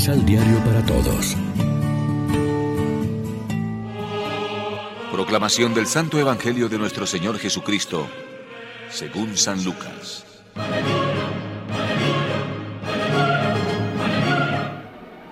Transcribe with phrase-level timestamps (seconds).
[0.00, 1.36] Misal Diario para Todos.
[5.12, 8.06] Proclamación del Santo Evangelio de nuestro Señor Jesucristo,
[8.88, 10.24] según San Lucas.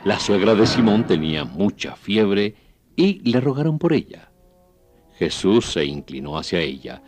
[0.05, 2.55] La suegra de Simón tenía mucha fiebre
[2.95, 4.30] y le rogaron por ella.
[5.14, 7.03] Jesús se inclinó hacia ella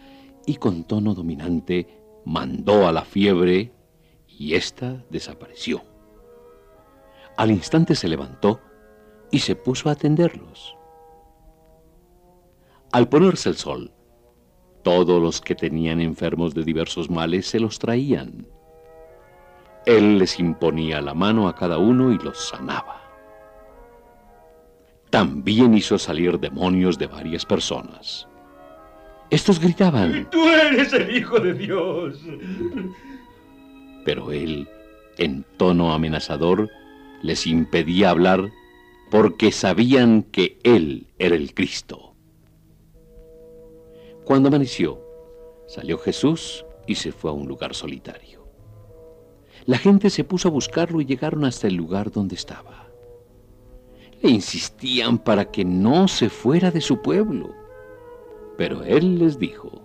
[0.46, 1.86] y con tono dominante
[2.24, 3.70] mandó a la fiebre
[4.26, 5.89] y ésta desapareció.
[7.40, 8.60] Al instante se levantó
[9.30, 10.76] y se puso a atenderlos.
[12.92, 13.94] Al ponerse el sol,
[14.82, 18.46] todos los que tenían enfermos de diversos males se los traían.
[19.86, 23.00] Él les imponía la mano a cada uno y los sanaba.
[25.08, 28.28] También hizo salir demonios de varias personas.
[29.30, 32.20] Estos gritaban, Tú eres el Hijo de Dios.
[34.04, 34.68] Pero él,
[35.16, 36.68] en tono amenazador,
[37.22, 38.50] les impedía hablar
[39.10, 42.14] porque sabían que él era el Cristo.
[44.24, 45.00] Cuando amaneció,
[45.66, 48.48] salió Jesús y se fue a un lugar solitario.
[49.66, 52.88] La gente se puso a buscarlo y llegaron hasta el lugar donde estaba.
[54.22, 57.54] Le insistían para que no se fuera de su pueblo.
[58.56, 59.82] Pero él les dijo,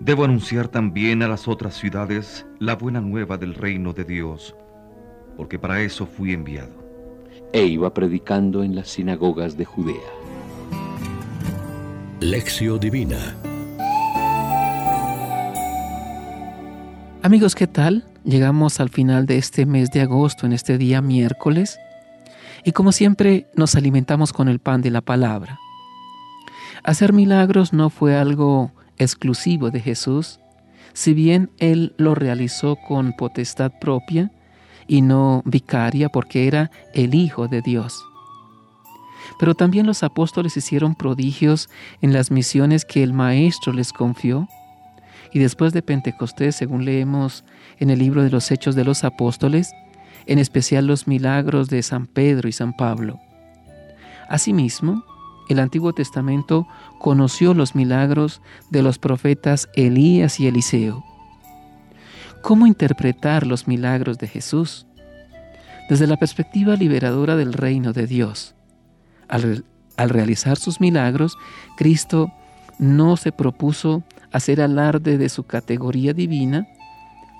[0.00, 4.56] Debo anunciar también a las otras ciudades la buena nueva del reino de Dios,
[5.36, 6.84] porque para eso fui enviado.
[7.52, 10.10] e iba predicando en las sinagogas de Judea.
[12.18, 13.36] Lección Divina.
[17.22, 18.04] Amigos, ¿qué tal?
[18.24, 21.78] Llegamos al final de este mes de agosto, en este día miércoles,
[22.64, 25.60] y como siempre nos alimentamos con el pan de la palabra.
[26.82, 30.40] Hacer milagros no fue algo exclusivo de Jesús,
[30.92, 34.32] si bien Él lo realizó con potestad propia
[34.86, 38.04] y no vicaria porque era el Hijo de Dios.
[39.38, 41.68] Pero también los apóstoles hicieron prodigios
[42.02, 44.48] en las misiones que el Maestro les confió.
[45.32, 47.44] Y después de Pentecostés, según leemos
[47.78, 49.72] en el libro de los Hechos de los Apóstoles,
[50.26, 53.18] en especial los milagros de San Pedro y San Pablo.
[54.28, 55.04] Asimismo,
[55.48, 56.66] el Antiguo Testamento
[56.98, 61.04] conoció los milagros de los profetas Elías y Eliseo.
[62.44, 64.86] ¿Cómo interpretar los milagros de Jesús?
[65.88, 68.54] Desde la perspectiva liberadora del reino de Dios.
[69.28, 69.64] Al,
[69.96, 71.38] al realizar sus milagros,
[71.78, 72.30] Cristo
[72.78, 76.68] no se propuso hacer alarde de su categoría divina,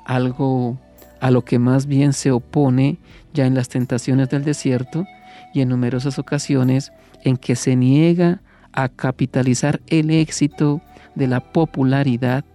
[0.06, 0.78] algo
[1.20, 2.96] a lo que más bien se opone
[3.34, 5.04] ya en las tentaciones del desierto
[5.52, 6.92] y en numerosas ocasiones
[7.24, 8.40] en que se niega
[8.72, 10.80] a capitalizar el éxito
[11.14, 12.46] de la popularidad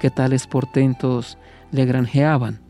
[0.00, 1.36] que tales portentos
[1.72, 2.60] le granjeaban.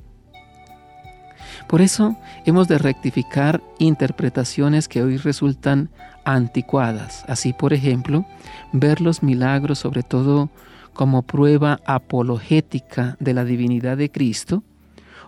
[1.68, 5.90] Por eso hemos de rectificar interpretaciones que hoy resultan
[6.24, 7.24] anticuadas.
[7.28, 8.24] Así, por ejemplo,
[8.72, 10.50] ver los milagros sobre todo
[10.92, 14.62] como prueba apologética de la divinidad de Cristo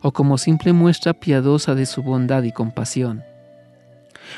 [0.02, 3.22] o como simple muestra piadosa de su bondad y compasión.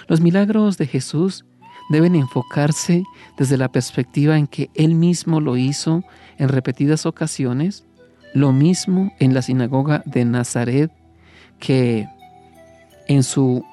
[0.06, 1.44] Los milagros de Jesús
[1.88, 3.04] deben enfocarse
[3.36, 6.04] desde la perspectiva en que Él mismo lo hizo
[6.38, 7.84] en repetidas ocasiones,
[8.36, 10.92] lo mismo en la sinagoga de Nazaret
[11.58, 12.06] que
[13.08, 13.64] en su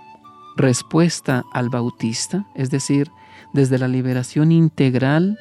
[0.55, 3.11] respuesta al Bautista, es decir,
[3.51, 5.37] desde la liberación integral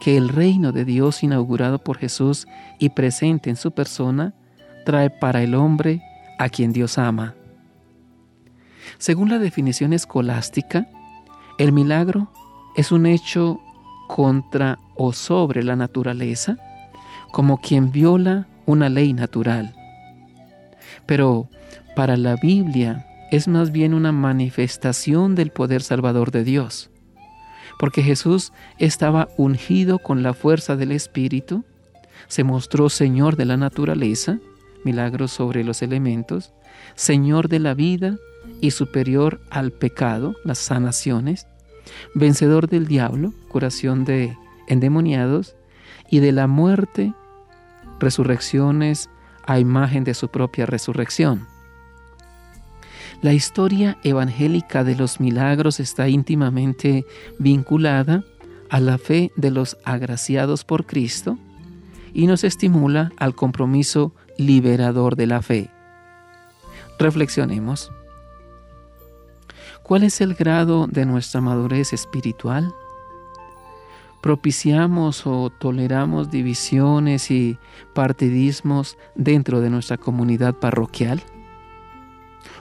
[0.00, 2.48] que el reino de Dios inaugurado por Jesús
[2.80, 4.34] y presente en su persona
[4.84, 6.02] trae para el hombre
[6.40, 7.34] a quien Dios ama.
[8.98, 10.88] Según la definición escolástica,
[11.58, 12.28] el milagro
[12.74, 13.60] es un hecho
[14.08, 16.56] contra o sobre la naturaleza,
[17.30, 19.74] como quien viola una ley natural.
[21.06, 21.48] Pero
[21.96, 26.90] para la Biblia es más bien una manifestación del poder salvador de Dios,
[27.78, 31.64] porque Jesús estaba ungido con la fuerza del Espíritu,
[32.28, 34.38] se mostró Señor de la naturaleza,
[34.84, 36.52] milagros sobre los elementos,
[36.94, 38.16] Señor de la vida
[38.60, 41.46] y superior al pecado, las sanaciones,
[42.14, 44.36] vencedor del diablo, curación de
[44.68, 45.56] endemoniados,
[46.10, 47.12] y de la muerte,
[48.00, 49.10] resurrecciones
[49.46, 51.46] a imagen de su propia resurrección.
[53.22, 57.06] La historia evangélica de los milagros está íntimamente
[57.38, 58.24] vinculada
[58.70, 61.38] a la fe de los agraciados por Cristo
[62.12, 65.70] y nos estimula al compromiso liberador de la fe.
[66.98, 67.90] Reflexionemos.
[69.82, 72.72] ¿Cuál es el grado de nuestra madurez espiritual?
[74.24, 77.58] ¿Propiciamos o toleramos divisiones y
[77.94, 81.22] partidismos dentro de nuestra comunidad parroquial?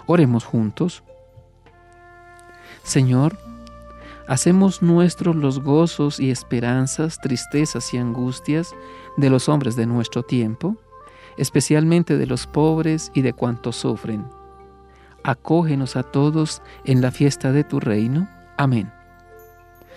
[0.06, 1.04] Oremos juntos.
[2.84, 3.38] Señor,
[4.28, 8.76] hacemos nuestros los gozos y esperanzas, tristezas y angustias
[9.16, 10.76] de los hombres de nuestro tiempo,
[11.38, 14.28] especialmente de los pobres y de cuantos sufren.
[15.24, 18.28] Acógenos a todos en la fiesta de tu reino.
[18.58, 18.92] Amén.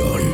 [0.00, 0.33] Pan